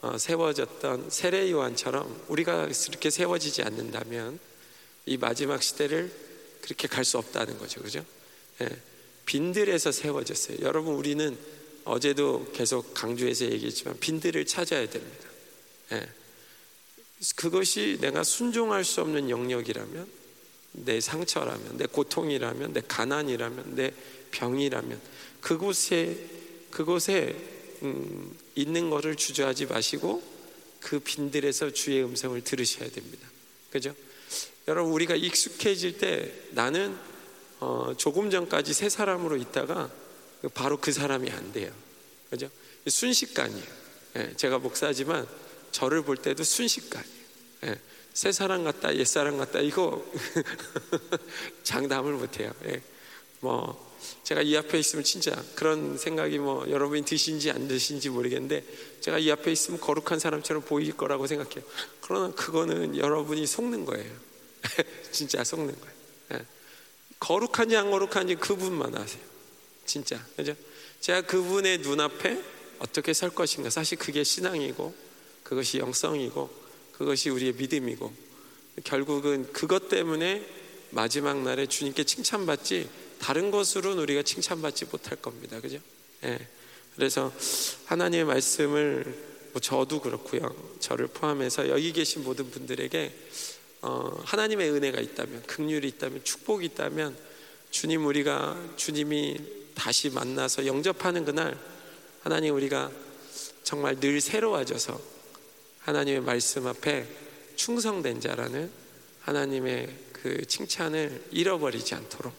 [0.00, 4.38] 어, 세워졌던 세례 요한처럼 우리가 그렇게 세워지지 않는다면
[5.06, 6.10] 이 마지막 시대를
[6.62, 8.04] 그렇게 갈 수 없다는 거죠, 그죠?
[8.62, 8.68] 예,
[9.26, 10.58] 빈들에서 세워졌어요.
[10.62, 11.36] 여러분 우리는
[11.84, 15.28] 어제도 계속 강조해서 얘기했지만 빈들을 찾아야 됩니다.
[15.92, 16.08] 예.
[17.36, 20.06] 그것이 내가 순종할 수 없는 영역이라면
[20.72, 23.92] 내 상처라면 내 고통이라면 내 가난이라면 내
[24.30, 25.00] 병이라면
[25.40, 26.16] 그곳에
[26.70, 27.36] 그곳에
[27.82, 30.22] 음, 있는 것을 주저하지 마시고
[30.80, 33.28] 그 빈들에서 주의 음성을 들으셔야 됩니다.
[33.70, 33.94] 그죠?
[34.68, 36.96] 여러분 우리가 익숙해질 때 나는
[37.60, 39.90] 어, 조금 전까지 새 사람으로 있다가
[40.48, 41.72] 바로 그 사람이 안 돼요.
[42.30, 42.50] 그죠?
[42.86, 43.82] 순식간이에요.
[44.16, 45.26] 예, 제가 목사지만
[45.70, 47.22] 저를 볼 때도 순식간이에요.
[47.64, 47.78] 예,
[48.12, 50.04] 새 사람 같다, 옛 사람 같다, 이거
[51.62, 52.52] 장담을 못 해요.
[52.66, 52.82] 예,
[53.40, 53.92] 뭐,
[54.24, 58.64] 제가 이 앞에 있으면 진짜 그런 생각이 뭐 여러분이 드신지 안 드신지 모르겠는데
[59.00, 61.62] 제가 이 앞에 있으면 거룩한 사람처럼 보일 거라고 생각해요.
[62.00, 64.10] 그러나 그거는 여러분이 속는 거예요.
[65.12, 65.94] 진짜 속는 거예요.
[66.34, 66.46] 예.
[67.20, 69.31] 거룩한지 안 거룩한지 그분만 아세요.
[69.86, 70.24] 진짜.
[70.36, 70.54] 그죠?
[71.00, 72.42] 제가 그분의 눈앞에
[72.78, 73.70] 어떻게 설 것인가.
[73.70, 74.94] 사실 그게 신앙이고,
[75.42, 76.50] 그것이 영성이고,
[76.92, 78.12] 그것이 우리의 믿음이고,
[78.84, 80.44] 결국은 그것 때문에
[80.90, 85.60] 마지막 날에 주님께 칭찬받지, 다른 것으로는 우리가 칭찬받지 못할 겁니다.
[85.60, 85.78] 그죠?
[86.24, 86.48] 예.
[86.96, 87.32] 그래서
[87.86, 90.54] 하나님의 말씀을 뭐 저도 그렇고요.
[90.80, 93.12] 저를 포함해서 여기 계신 모든 분들에게
[93.82, 97.16] 어, 하나님의 은혜가 있다면, 극률이 있다면, 축복이 있다면,
[97.70, 101.58] 주님 우리가 주님이 다시 만나서 영접하는 그날
[102.22, 102.90] 하나님 우리가
[103.62, 105.00] 정말 늘 새로워져서
[105.80, 107.06] 하나님의 말씀 앞에
[107.56, 108.70] 충성된 자라는
[109.20, 112.32] 하나님의 그 칭찬을 잃어버리지 않도록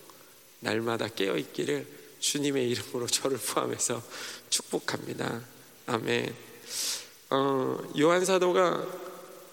[0.60, 1.86] 날마다 깨어 있기를
[2.20, 4.02] 주님의 이름으로 저를 포함해서
[4.50, 5.42] 축복합니다.
[5.88, 6.34] 아멘.
[7.32, 8.88] 어, 요한 사도가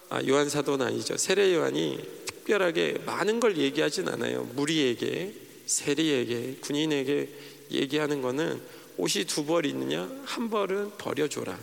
[0.09, 1.15] 아, 요한 사도는 아니죠.
[1.15, 4.43] 세례 요한이 특별하게 많은 걸 얘기하진 않아요.
[4.55, 5.33] 무리에게,
[5.65, 7.29] 세리에게, 군인에게
[7.71, 8.61] 얘기하는 거는
[8.97, 10.09] 옷이 두 벌 있느냐?
[10.25, 11.57] 한 벌은 버려줘라.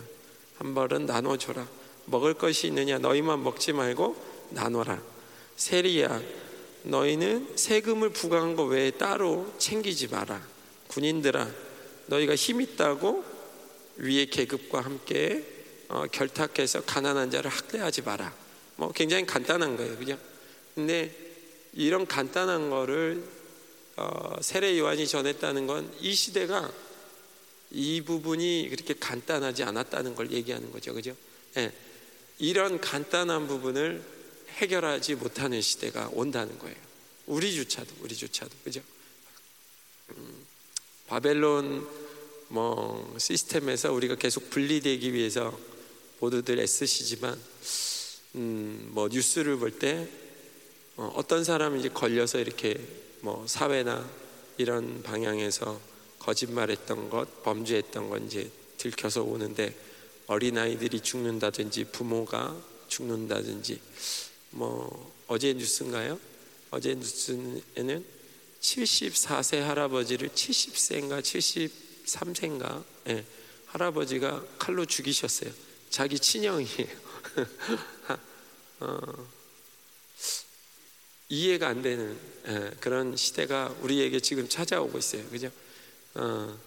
[0.57, 1.67] 한 벌은 나눠줘라.
[2.05, 2.97] 먹을 것이 있느냐?
[2.99, 4.15] 너희만 먹지 말고
[4.49, 5.01] 나눠라.
[5.55, 6.21] 세리야,
[6.83, 10.41] 너희는 세금을 부과한 거 외에 따로 챙기지 마라.
[10.87, 11.47] 군인들아,
[12.07, 13.23] 너희가 힘 있다고
[13.97, 15.43] 위의 계급과 함께
[15.89, 18.33] 어, 결탁해서 가난한 자를 학대하지 마라.
[18.75, 20.17] 뭐 굉장히 간단한 거예요, 그죠?
[20.73, 21.13] 근데
[21.73, 23.38] 이런 간단한 거를 어,
[24.41, 26.71] 세례 요한이 전했다는 건 이 시대가
[27.71, 31.15] 이 부분이 그렇게 간단하지 않았다는 걸 얘기하는 거죠, 그죠?
[31.57, 31.71] 예,
[32.39, 34.01] 이런 간단한 부분을
[34.57, 36.75] 해결하지 못하는 시대가 온다는 거예요.
[37.27, 38.81] 우리조차도, 우리조차도, 그죠?
[40.09, 40.45] 음,
[41.07, 41.87] 바벨론
[42.47, 45.57] 뭐 시스템에서 우리가 계속 분리되기 위해서
[46.19, 47.39] 모두들 애쓰시지만
[48.35, 50.07] 음, 뭐 뉴스를 볼 때
[50.97, 52.75] 어, 어떤 사람이 이제 걸려서 이렇게
[53.21, 54.09] 뭐 사회나
[54.57, 55.79] 이런 방향에서
[56.19, 59.75] 거짓말했던 것, 범죄했던 건 이제 들켜서 오는데
[60.27, 62.55] 어린 아이들이 죽는다든지 부모가
[62.87, 63.79] 죽는다든지
[64.51, 66.19] 뭐 어제 뉴스인가요?
[66.71, 68.05] 어제 뉴스에는
[68.61, 73.25] 74세 할아버지를 70세인가 73세인가 예,
[73.67, 75.51] 할아버지가 칼로 죽이셨어요.
[75.89, 76.87] 자기 친형이에요.
[78.81, 79.27] 어,
[81.29, 82.17] 이해가 안 되는
[82.47, 85.23] 예, 그런 시대가 우리에게 지금 찾아오고 있어요.
[85.29, 85.51] 그죠?
[86.15, 86.57] 어,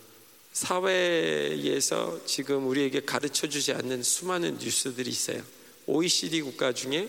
[0.52, 5.42] 사회에서 지금 우리에게 가르쳐 주지 않는 수많은 뉴스들이 있어요.
[5.86, 7.08] OECD 국가 중에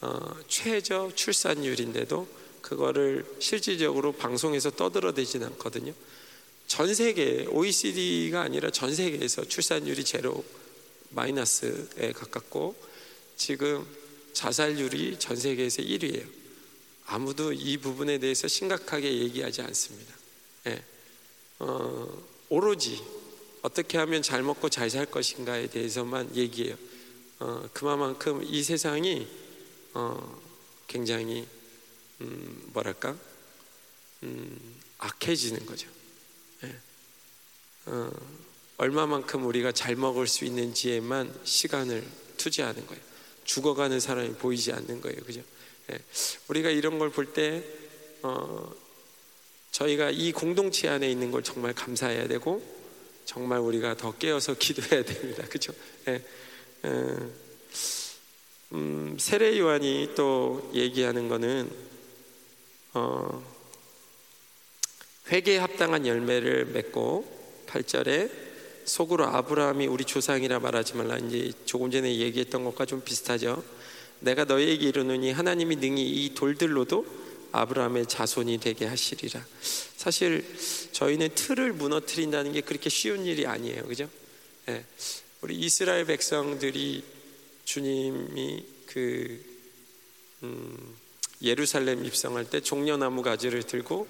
[0.00, 2.26] 어, 최저 출산율인데도
[2.60, 5.92] 그거를 실질적으로 방송에서 떠들어대지는 않거든요.
[6.66, 10.44] 전 세계 OECD가 아니라 전 세계에서 출산율이 제로
[11.10, 12.74] 마이너스에 가깝고
[13.36, 13.86] 지금
[14.32, 16.41] 자살률이 전 세계에서 1위예요.
[17.06, 20.14] 아무도 이 부분에 대해서 심각하게 얘기하지 않습니다.
[20.66, 20.82] 예.
[21.58, 23.02] 어, 오로지
[23.62, 26.76] 어떻게 하면 잘 먹고 잘 살 것인가에 대해서만 얘기해요.
[27.38, 29.26] 어, 그만큼 이 세상이
[29.94, 30.42] 어,
[30.86, 31.46] 굉장히
[32.20, 33.16] 음, 뭐랄까
[34.22, 34.58] 음,
[34.98, 35.88] 악해지는 거죠.
[36.64, 36.76] 예.
[37.86, 38.10] 어,
[38.76, 43.02] 얼마만큼 우리가 잘 먹을 수 있는지에만 시간을 투자하는 거예요.
[43.44, 45.42] 죽어가는 사람이 보이지 않는 거예요, 그죠?
[45.92, 45.98] 예.
[46.48, 47.62] 우리가 이런 걸 볼때
[48.22, 48.72] 어,
[49.70, 52.62] 저희가 이 공동체 안에 있는 걸 정말 감사해야 되고
[53.24, 55.72] 정말 우리가 더 깨어서 기도해야 됩니다, 그죠?
[56.08, 56.22] 예.
[56.84, 57.30] 어,
[58.72, 61.70] 음, 세례 요한이 또 얘기하는 거는
[62.94, 63.52] 어,
[65.30, 68.30] 회개에 합당한 열매를 맺고 8절에
[68.84, 73.62] 속으로 아브라함이 우리 조상이라 말하지 말라 이제 조금 전에 얘기했던 것과 좀 비슷하죠.
[74.22, 79.44] 내가 너희에게 이르노니 하나님이 능히 이 돌들로도 아브라함의 자손이 되게 하시리라.
[79.96, 80.44] 사실
[80.92, 84.08] 저희는 틀을 무너뜨린다는 게 그렇게 쉬운 일이 아니에요, 그죠?
[84.68, 84.84] 예.
[85.42, 87.04] 우리 이스라엘 백성들이
[87.64, 89.44] 주님이 그
[90.44, 90.96] 음,
[91.42, 94.06] 예루살렘 입성할 때 종려나무 가지를 들고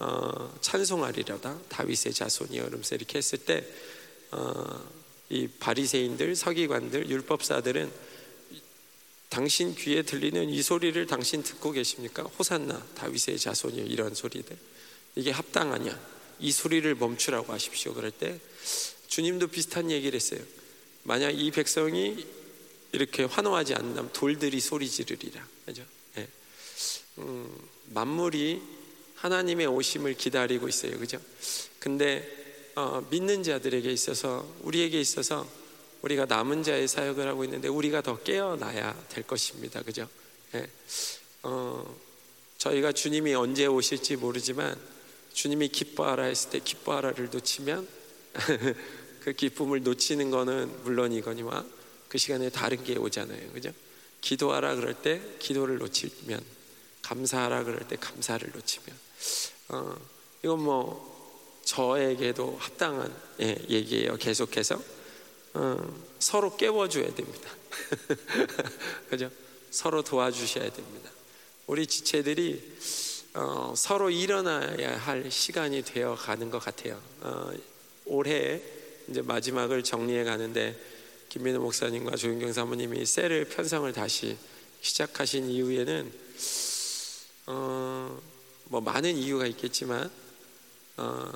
[0.00, 3.62] 어, 찬송하리라다 다윗의 자손이여 이러면서 이렇게 했을 때이
[4.32, 4.84] 어,
[5.60, 8.11] 바리새인들 서기관들 율법사들은
[9.32, 12.22] 당신 귀에 들리는 이 소리를 당신 듣고 계십니까?
[12.22, 14.54] 호산나 다윗의 자손이여 이런 소리들
[15.16, 15.98] 이게 합당하냐?
[16.38, 17.94] 이 소리를 멈추라고 하십시오.
[17.94, 18.38] 그럴 때
[19.06, 20.40] 주님도 비슷한 얘기를 했어요.
[21.04, 22.26] 만약 이 백성이
[22.92, 25.48] 이렇게 환호하지 않는다면 돌들이 소리 지르리라.
[25.64, 25.82] 그죠?
[26.14, 26.28] 네.
[27.18, 27.50] 음,
[27.86, 28.60] 만물이
[29.14, 30.98] 하나님의 오심을 기다리고 있어요.
[30.98, 31.18] 그죠?
[31.78, 32.28] 근데
[32.74, 35.48] 어, 믿는 자들에게 있어서 우리에게 있어서
[36.02, 39.82] 우리가 남은 자의 사역을 하고 있는데 우리가 더 깨어나야 될 것입니다.
[39.82, 40.08] 그죠?
[40.52, 40.68] 네.
[41.44, 41.96] 어,
[42.58, 44.78] 저희가 주님이 언제 오실지 모르지만
[45.32, 47.88] 주님이 기뻐하라 했을 때 기뻐하라를 놓치면
[49.22, 51.64] 그 기쁨을 놓치는 거는 물론이거니와
[52.08, 53.52] 그 시간에 다른 게 오잖아요.
[53.52, 53.72] 그죠?
[54.20, 56.42] 기도하라 그럴 때 기도를 놓치면
[57.02, 58.98] 감사하라 그럴 때 감사를 놓치면
[59.68, 59.96] 어,
[60.44, 64.16] 이건 뭐 저에게도 합당한 예, 얘기예요.
[64.16, 65.01] 계속해서 어,
[66.18, 67.50] 서로 깨워줘야 됩니다.
[69.10, 69.30] 그죠?
[69.70, 71.10] 서로 도와주셔야 됩니다.
[71.66, 72.76] 우리 지체들이
[73.34, 77.00] 어, 서로 일어나야 할 시간이 되어 가는 것 같아요.
[77.20, 77.50] 어,
[78.04, 78.60] 올해
[79.08, 80.78] 이제 마지막을 정리해 가는데
[81.30, 84.36] 김민호 목사님과 조윤경 사모님이 셀을 편성을 다시
[84.82, 86.12] 시작하신 이후에는
[87.46, 88.20] 어,
[88.64, 90.10] 뭐 많은 이유가 있겠지만
[90.98, 91.32] 어,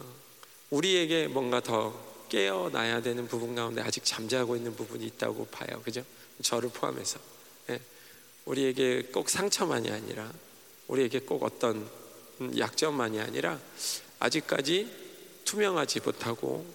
[0.71, 5.81] 우리에게 뭔가 더 깨어나야 되는 부분 가운데 아직 잠자고 있는 부분이 있다고 봐요.
[5.85, 6.05] 그죠?
[6.43, 7.19] 저를 포함해서.
[7.71, 7.81] 예.
[8.45, 10.33] 우리에게 꼭 상처만이 아니라
[10.89, 11.89] 우리에게 꼭 어떤
[12.57, 13.59] 약점만이 아니라
[14.19, 14.91] 아직까지
[15.45, 16.67] 투명하지 못하고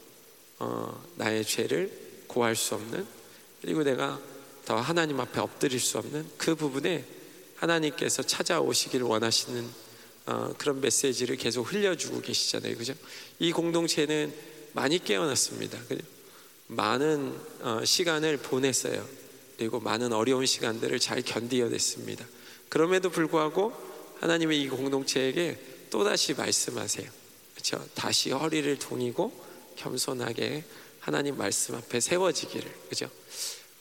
[0.60, 1.92] 어, 나의 죄를
[2.28, 3.06] 고할 수 없는
[3.62, 4.20] 그리고 내가
[4.66, 7.06] 더 하나님 앞에 엎드릴 수 없는 그 부분에
[7.56, 9.70] 하나님께서 찾아오시길 원하시는
[10.28, 12.94] 어, 그런 메시지를 계속 흘려주고 계시잖아요, 그죠?
[13.40, 14.34] 이 공동체는
[14.74, 15.78] 많이 깨어났습니다.
[16.68, 19.06] 많은 어, 시간을 보냈어요.
[19.58, 22.26] 그리고 많은 어려운 시간들을 잘 견디어냈습니다.
[22.70, 23.74] 그럼에도 불구하고
[24.22, 25.60] 하나님의 이 공동체에게
[25.90, 27.10] 또 다시 말씀하세요.
[27.54, 27.86] 그렇죠?
[27.94, 29.32] 다시 허리를 동이고
[29.76, 30.64] 겸손하게
[31.00, 33.10] 하나님 말씀 앞에 세워지기를 그죠?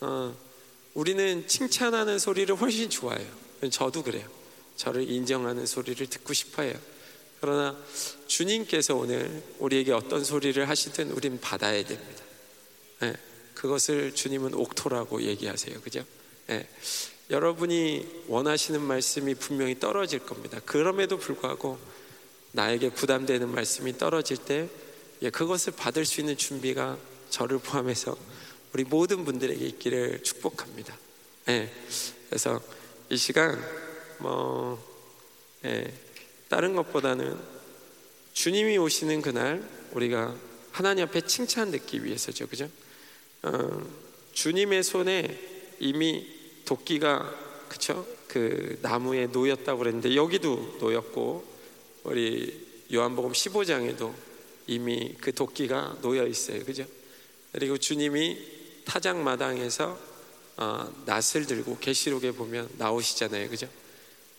[0.01, 0.37] 어,
[0.95, 3.29] 우리는 칭찬하는 소리를 훨씬 좋아해요.
[3.71, 4.27] 저도 그래요.
[4.77, 6.75] 저를 인정하는 소리를 듣고 싶어요.
[7.41, 7.77] 그러나
[8.27, 12.23] 주님께서 오늘 우리에게 어떤 소리를 하시든 우리는 받아야 됩니다.
[13.01, 13.15] 네,
[13.55, 15.81] 그것을 주님은 옥토라고 얘기하세요.
[15.81, 16.05] 그죠?
[16.47, 16.69] 네,
[17.31, 20.61] 여러분이 원하시는 말씀이 분명히 떨어질 겁니다.
[20.65, 21.79] 그럼에도 불구하고
[22.53, 24.69] 나에게 부담되는 말씀이 떨어질 때
[25.23, 26.99] 예, 그것을 받을 수 있는 준비가
[27.31, 28.17] 저를 포함해서
[28.73, 30.97] 우리 모든 분들에게 있기를 축복합니다.
[31.49, 31.73] 예,
[32.29, 32.61] 그래서
[33.09, 33.63] 이 시간
[34.19, 34.83] 뭐
[35.65, 35.93] 예,
[36.51, 37.39] 다른 것보다는
[38.33, 40.35] 주님이 오시는 그날 우리가
[40.73, 42.69] 하나님 앞에 칭찬 듣기 위해서죠, 그죠?
[43.43, 43.81] 어,
[44.33, 46.27] 주님의 손에 이미
[46.65, 47.33] 도끼가
[47.69, 48.05] 그쵸?
[48.27, 51.45] 그 나무에 놓였다고 그랬는데 여기도 놓였고
[52.03, 54.13] 우리 요한복음 15장에도
[54.67, 56.65] 이미 그 도끼가 놓여 있어요.
[56.65, 56.85] 그죠?
[57.53, 58.39] 그리고 주님이
[58.85, 59.97] 타작 마당에서
[60.57, 63.49] 어, 낫을 들고 계시록에 보면 나오시잖아요.
[63.49, 63.69] 그죠?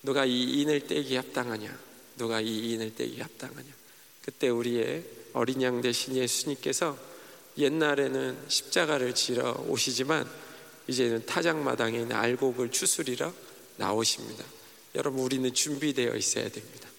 [0.03, 1.90] 누가 이 인을 떼기 합당하냐?
[2.21, 3.67] 누가 이 인을 떼기 합당하냐?
[4.21, 5.03] 그때 우리의
[5.33, 6.95] 어린 양 대신 예수님께서
[7.57, 10.29] 옛날에는 십자가를 지러 오시지만
[10.87, 13.33] 이제는 타작마당에 있는 알곡을 추스리러
[13.77, 14.45] 나오십니다.
[14.93, 16.89] 여러분 우리는 준비되어 있어야 됩니다.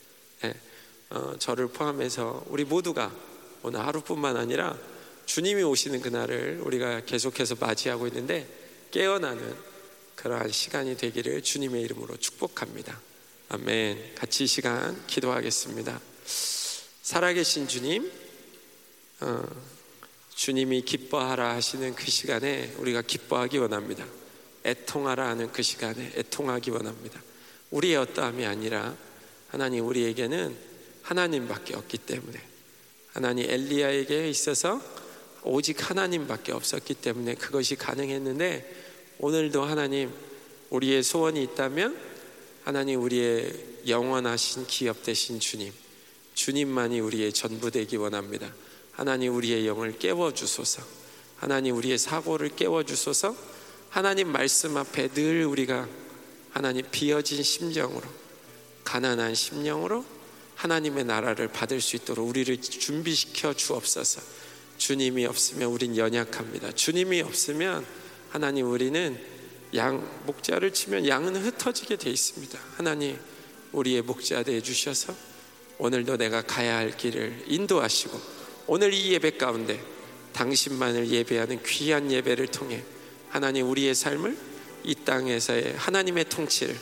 [0.42, 0.54] 네.
[1.10, 3.14] 어, 저를 포함해서 우리 모두가
[3.62, 4.76] 오늘 하루뿐만 아니라
[5.26, 8.48] 주님이 오시는 그날을 우리가 계속해서 맞이하고 있는데
[8.90, 9.54] 깨어나는
[10.16, 13.11] 그러한 시간이 되기를 주님의 이름으로 축복합니다.
[13.54, 14.14] 아멘.
[14.14, 16.00] 같이 이 시간 기도하겠습니다.
[17.02, 18.10] 살아계신 주님,
[19.20, 19.44] 어,
[20.34, 24.06] 주님이 기뻐하라 하시는 그 시간에 우리가 기뻐하기 원합니다.
[24.64, 27.22] 애통하라 하는 그 시간에 애통하기 원합니다.
[27.72, 28.96] 우리의 어떠함이 아니라
[29.48, 30.56] 하나님 우리에게는
[31.02, 32.40] 하나님밖에 없기 때문에
[33.12, 34.80] 하나님 엘리야에게 있어서
[35.42, 40.10] 오직 하나님밖에 없었기 때문에 그것이 가능했는데 오늘도 하나님
[40.70, 42.11] 우리의 소원이 있다면
[42.64, 43.52] 하나님 우리의
[43.88, 45.72] 영원하신 기업 되신 주님
[46.34, 48.54] 주님만이 우리의 전부 되기 원합니다.
[48.92, 50.82] 하나님 우리의 영을 깨워 주소서.
[51.36, 53.36] 하나님 우리의 사고를 깨워 주소서.
[53.90, 55.88] 하나님 말씀 앞에 늘 우리가
[56.52, 58.02] 하나님 비어진 심정으로
[58.84, 60.04] 가난한 심령으로
[60.54, 64.22] 하나님의 나라를 받을 수 있도록 우리를 준비시켜 주옵소서.
[64.78, 66.72] 주님이 없으면 우린 연약합니다.
[66.72, 67.84] 주님이 없으면
[68.30, 69.31] 하나님 우리는
[69.74, 72.58] 양 목자를 치면 양은 흩어지게 돼 있습니다.
[72.76, 73.18] 하나님
[73.72, 75.14] 우리의 목자 되어 주셔서
[75.78, 78.20] 오늘도 내가 가야 할 길을 인도하시고
[78.66, 79.82] 오늘 이 예배 가운데
[80.34, 82.82] 당신만을 예배하는 귀한 예배를 통해
[83.30, 84.36] 하나님 우리의 삶을
[84.84, 86.76] 이 땅에서의 하나님의 통치를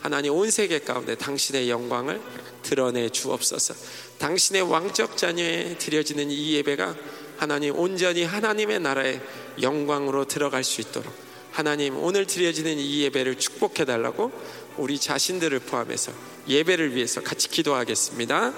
[0.00, 2.20] 하나님 온 세계 가운데 당신의 영광을
[2.62, 3.74] 드러내 주옵소서.
[4.18, 6.94] 당신의 왕적 자녀에 드려지는 이 예배가
[7.38, 9.20] 하나님 온전히 하나님의 나라의
[9.60, 11.25] 영광으로 들어갈 수 있도록
[11.56, 14.30] 하나님 오늘 드려지는 이 예배를 축복해 달라고
[14.76, 16.12] 우리 자신들을 포함해서
[16.46, 18.52] 예배를 위해서 같이 기도하겠습니다.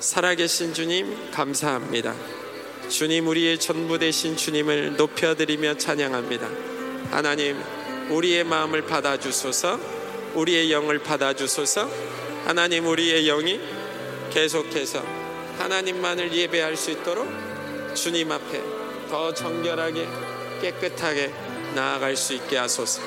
[0.00, 2.14] 살아계신 주님 감사합니다.
[2.88, 6.48] 주님 우리의 전부 되신 주님을 높여드리며 찬양합니다.
[7.10, 7.62] 하나님
[8.08, 9.78] 우리의 마음을 받아주소서
[10.34, 11.86] 우리의 영을 받아주소서
[12.46, 13.60] 하나님 우리의 영이
[14.30, 15.04] 계속해서
[15.58, 17.28] 하나님만을 예배할 수 있도록
[17.92, 18.62] 주님 앞에
[19.10, 20.08] 더 정결하게
[20.62, 23.00] 깨끗하게 나아갈 수 있게 하소서